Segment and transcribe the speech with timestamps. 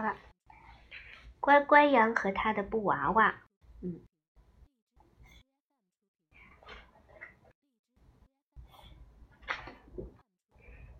[0.00, 0.16] 它了。
[1.40, 3.34] 乖乖羊和他的布娃娃，
[3.82, 4.00] 嗯。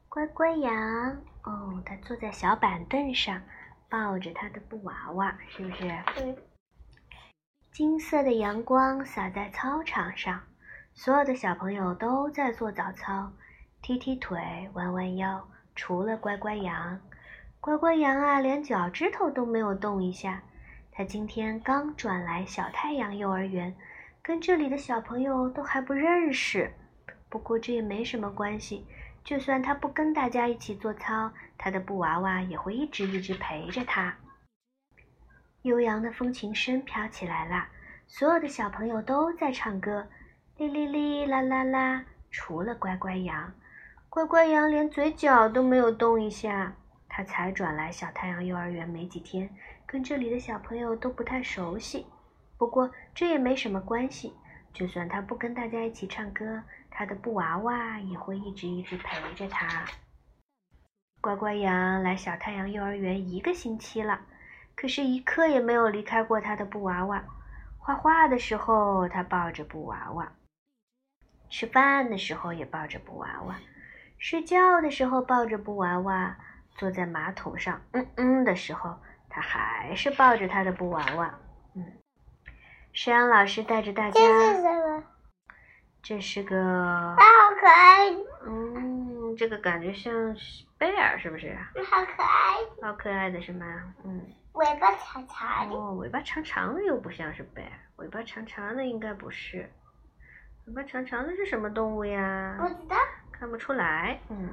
[0.09, 3.43] 乖乖羊，哦，他坐在小板凳上，
[3.89, 5.89] 抱着他的布娃娃，是不是？
[6.17, 6.37] 嗯。
[7.73, 10.43] 金色的阳光洒在操场上，
[10.93, 13.33] 所有的小朋友都在做早操，
[13.81, 17.01] 踢踢腿，弯弯腰，除了乖乖羊。
[17.63, 20.43] 乖乖羊啊，连脚趾头都没有动一下。
[20.91, 23.77] 他今天刚转来小太阳幼儿园，
[24.23, 26.73] 跟这里的小朋友都还不认识。
[27.29, 28.87] 不过这也没什么关系。
[29.23, 34.17] 就算他不跟大家一起做操，他的布娃娃也会一直一直陪着他。
[35.61, 37.69] 悠扬的风琴声飘起来了，
[38.07, 40.07] 所有的小朋友都在唱歌，
[40.57, 43.53] 哩哩哩啦啦啦，除了乖乖羊。
[44.09, 46.75] 乖乖羊连嘴角都没有动一下。
[47.11, 49.51] 他才转来小太阳幼儿园没几天，
[49.85, 52.07] 跟这里的小朋友都不太熟悉。
[52.57, 54.33] 不过这也没什么关系，
[54.73, 56.63] 就算他不跟大家一起唱歌。
[56.91, 59.85] 他的布娃娃也会一直一直陪着他。
[61.21, 64.21] 乖乖羊来小太阳幼儿园一个星期了，
[64.75, 67.25] 可是，一刻也没有离开过他的布娃娃。
[67.79, 70.27] 画画的时候，他抱着布娃娃；
[71.49, 73.55] 吃饭的时候也抱着布娃娃；
[74.19, 76.37] 睡觉的时候抱着布娃娃；
[76.77, 78.97] 坐在马桶上嗯嗯的时候，
[79.29, 81.35] 他还是抱着他的布娃娃。
[81.75, 81.85] 嗯，
[82.93, 84.21] 山羊老师带着大家。
[84.21, 85.05] 这是什么？
[86.03, 88.11] 这是个，啊，好可爱。
[88.47, 90.13] 嗯，这个感觉像
[90.79, 91.55] 贝尔，是不是？
[91.91, 92.57] 好可爱。
[92.83, 93.95] 好可爱的是吗？
[94.05, 94.27] 嗯。
[94.55, 95.77] 尾巴长长的。
[95.77, 99.71] 哦，尾巴长长的又不像是贝尔，尾巴长长的应该不是。
[100.67, 102.57] 尾巴长长的是什么动物呀？
[102.59, 102.97] 不知道。
[103.31, 104.19] 看不出来。
[104.29, 104.49] 嗯。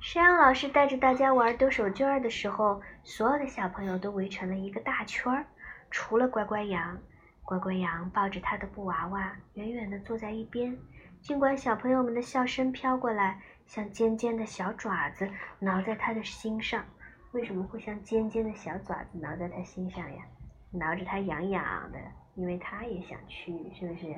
[0.00, 5.46] 山羊老师带着大家玩丢手绢的时候，所有的小朋友都围成了一个大圈儿，
[5.90, 6.98] 除了乖乖羊。
[7.42, 10.76] 乖乖羊抱着他的布娃娃，远远地坐在一边。
[11.20, 15.28] 尽管小朋友们的笑声飘过来，像尖尖的小爪子
[15.58, 16.84] 挠在他的心上。
[17.32, 20.22] 为什么会像尖尖的小爪子挠在他心上呀？
[20.70, 21.62] 挠着他痒痒
[21.92, 21.98] 的，
[22.34, 24.14] 因为他也想去，是不是？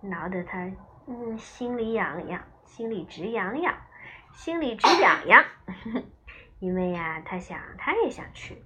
[0.00, 0.70] 挠得他
[1.06, 3.74] 嗯心里痒痒，心里直痒痒，
[4.34, 5.44] 心里直痒痒。
[6.58, 8.62] 因为呀，他想，他也想去。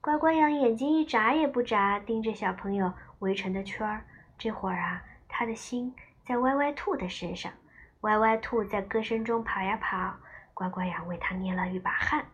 [0.00, 4.04] 乖乖羊眼睛一眨也不眨，盯着小朋友围成的圈儿。
[4.38, 5.94] 这会儿啊，他的心
[6.26, 7.52] 在歪歪兔的身上。
[8.00, 10.16] 歪歪兔在歌声中跑呀跑，
[10.54, 12.24] 乖乖羊为它捏了一把汗。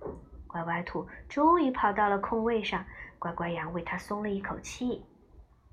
[0.46, 2.84] 乖乖兔终于跑到了空位上，
[3.18, 5.04] 乖乖羊为它松了一口气。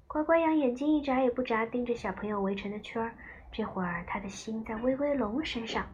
[0.07, 3.13] 乖乖羊眼睛一眨也不眨，盯着小朋友围成的圈儿。
[3.51, 5.85] 这会儿，他的心在威威龙身上。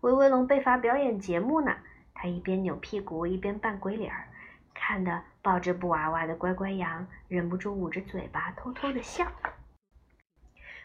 [0.00, 1.76] 威威龙被罚表演节目呢，
[2.14, 4.28] 他一边扭屁股，一边扮鬼脸儿。
[4.72, 9.26] 看的抱着布娃娃的乖乖羊忍不住捂着嘴巴偷偷的笑。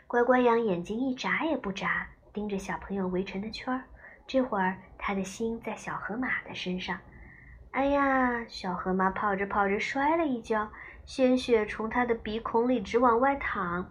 [0.06, 3.84] 乖乖羊眼睛一眨也不眨，盯着小朋友围成的圈儿。
[4.28, 7.00] 这会儿，他的心在小河马的身上。
[7.72, 10.70] 哎呀，小河马跑着跑着摔了一跤，
[11.06, 13.90] 鲜血从他的鼻孔里直往外淌。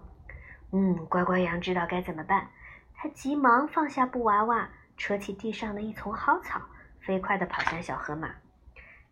[0.72, 2.48] 嗯，乖乖羊知道该怎么办，
[2.94, 6.60] 他急忙放下布娃娃，扯起地上的一丛蒿草，
[7.00, 8.34] 飞快地跑向小河马。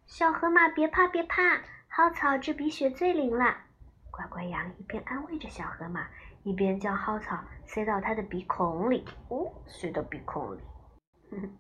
[0.06, 3.56] 小河马，别怕别怕，蒿草治鼻血最灵了。
[4.10, 6.06] 乖乖羊一边安慰着小河马，
[6.42, 9.04] 一边将蒿草塞到它的鼻孔里。
[9.28, 10.60] 哦，塞到鼻孔里。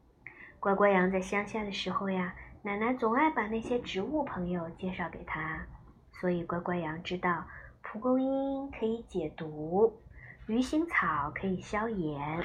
[0.60, 5.66] 乖乖羊在乡下的时候呀，奶奶总爱把那些植物朋友介绍给他，
[6.12, 7.44] 所以乖乖羊知道
[7.82, 10.00] 蒲公英可以解毒，
[10.46, 12.44] 鱼腥草可以消炎，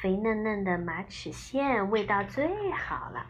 [0.00, 3.26] 肥嫩嫩的马齿苋味道最好了。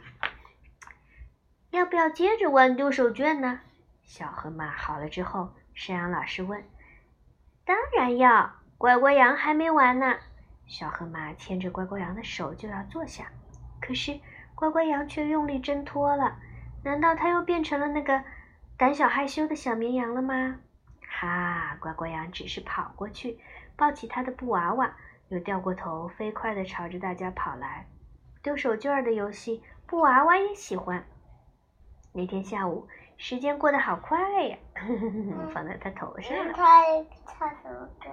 [1.70, 3.60] 要不要接着玩丢手绢呢？
[4.04, 6.64] 小河马好了之后，山羊老师问
[7.66, 10.16] ：“当然要。”乖乖羊还没完呢。
[10.66, 13.26] 小河马牵着乖乖羊的手就要坐下，
[13.80, 14.18] 可是
[14.54, 16.38] 乖乖羊却用力挣脱了。
[16.82, 18.24] 难道它又变成了那个
[18.78, 20.60] 胆小害羞的小绵羊了吗？
[21.06, 21.76] 哈！
[21.78, 23.38] 乖乖羊只是跑过去，
[23.76, 24.96] 抱起他的布娃娃，
[25.30, 27.86] 又掉过头，飞快地朝着大家跑来。
[28.42, 31.04] 丢手绢的游戏，布娃娃也喜欢。
[32.12, 34.58] 那天下午，时间过得好快呀，
[35.54, 36.52] 放在他头上了。
[36.52, 36.82] 他
[37.26, 38.10] 唱什么歌？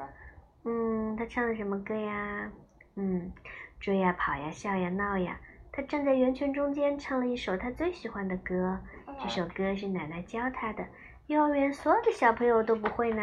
[0.65, 2.51] 嗯，他唱的什么歌呀？
[2.95, 3.31] 嗯，
[3.79, 5.39] 追呀，跑呀，笑呀，闹呀。
[5.71, 8.79] 他站在圆圈中间，唱了一首他最喜欢的歌。
[9.19, 10.85] 这首歌是奶奶教他的，
[11.25, 13.21] 幼儿园所有的小朋友都不会呢。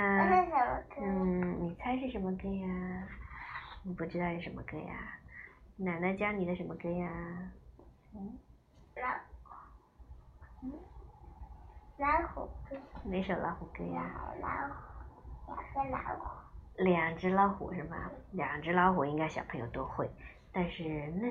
[1.01, 2.69] 嗯，你猜是什么歌呀？
[3.87, 5.19] 你不知道是什么歌呀？
[5.77, 7.53] 奶奶教你的什么歌呀？
[8.15, 8.39] 嗯。
[8.97, 9.03] 老
[9.43, 9.53] 虎。
[10.63, 10.73] 嗯，
[11.99, 14.33] 老虎歌，哪首老虎歌呀？
[14.41, 16.31] 老虎，两个老虎。
[16.77, 18.11] 两只老虎是吗？
[18.33, 20.11] 两只老虎应该小朋友都会，
[20.51, 21.31] 但是那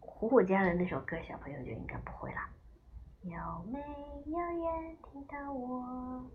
[0.00, 2.40] 虎虎家的那首歌小朋友就应该不会了。
[3.22, 3.78] 有没
[4.26, 6.28] 有人听到我？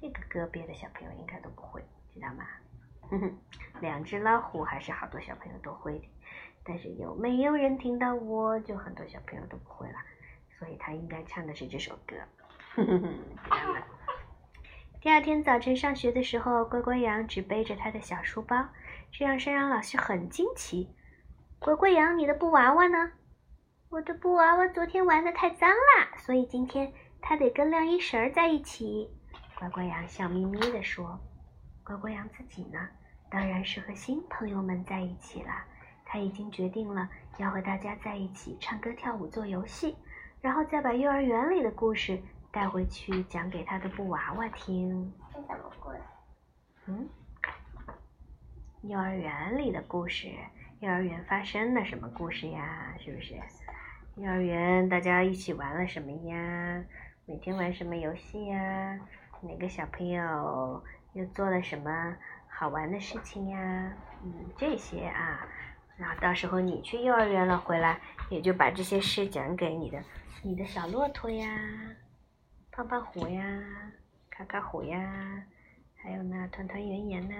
[0.00, 1.84] 这个歌别的小朋友应该都不会，
[2.14, 2.44] 知道吗？
[3.10, 3.38] 哼哼，
[3.80, 6.08] 两只老虎还是好多小朋友都会的，
[6.64, 9.98] 但是有没有人听到我就很多小朋友都不会了，
[10.58, 12.16] 所以他应该唱的是这首歌。
[12.76, 13.82] 哼哼哼，
[15.00, 18.68] 第二天早晨上学的时候，乖乖羊只背着他的小书包，
[19.10, 20.94] 这让山羊老师很惊奇。
[21.58, 23.12] 乖乖羊，你的布娃娃呢？
[23.88, 29.10] 我的布娃娃昨天玩的太脏了，所以今天它得跟晾衣绳在一起。
[29.58, 31.18] 乖乖羊笑眯眯地说
[31.82, 32.88] ：“乖乖羊自己呢，
[33.30, 35.64] 当然是和新朋友们在一起啦。
[36.04, 39.96] 他已经决定了要和大家在一起唱歌、跳舞、做游戏，
[40.40, 42.20] 然后再把幼儿园里的故事。”
[42.52, 45.14] 带回去讲给他的布娃娃听。
[45.32, 46.00] 是什么故事？
[46.86, 47.08] 嗯，
[48.82, 50.34] 幼儿园里的故事。
[50.80, 52.92] 幼儿园发生了什么故事呀？
[52.98, 53.36] 是不是？
[54.16, 56.84] 幼儿园大家一起玩了什么呀？
[57.24, 58.98] 每天玩什么游戏呀？
[59.42, 60.82] 哪个小朋友
[61.12, 62.16] 又做了什么
[62.60, 63.90] 好玩的事情呀？
[64.22, 65.48] 嗯，这些啊。
[65.96, 67.98] 然后到时候你去幼儿园了，回来
[68.28, 69.98] 也就把这些事讲给你的
[70.42, 71.48] 你的小骆驼呀。
[72.70, 73.42] 胖胖虎呀，
[74.28, 75.42] 卡卡虎呀，
[75.96, 77.34] 还有呢，团团圆圆呐，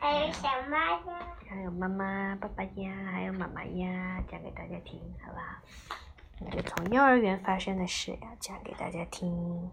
[0.00, 5.54] 还有小妈呀，还有妈妈、爸爸呀，还有妈妈呀，讲给大家听，好不好？
[6.40, 9.70] 那就从幼儿园发生的事呀，讲给大家听。